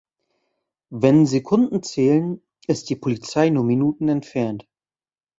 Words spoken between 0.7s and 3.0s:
Wenn Sekunden zählen, ist die